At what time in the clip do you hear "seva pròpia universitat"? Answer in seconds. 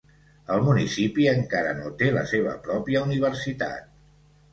2.31-3.93